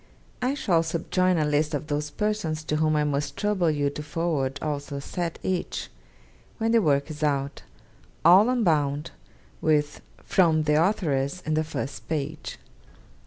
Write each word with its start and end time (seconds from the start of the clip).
I 0.41 0.55
shall 0.55 0.81
subjoin 0.81 1.37
a 1.37 1.45
list 1.45 1.75
of 1.75 1.85
those 1.85 2.09
persons 2.09 2.63
to 2.63 2.77
whom 2.77 2.95
I 2.95 3.03
must 3.03 3.37
trouble 3.37 3.69
you 3.69 3.91
to 3.91 4.01
forward 4.01 4.57
also 4.59 4.95
a 4.95 4.99
set 4.99 5.37
each, 5.43 5.91
when 6.57 6.71
the 6.71 6.81
work 6.81 7.11
is 7.11 7.21
out; 7.21 7.61
all 8.25 8.49
unbound, 8.49 9.11
with 9.61 10.01
"From 10.23 10.63
the 10.63 10.83
Authoress" 10.83 11.41
in 11.45 11.53
the 11.53 11.63
first 11.63 12.09
page. 12.09 12.57